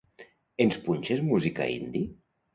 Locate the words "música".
1.29-1.69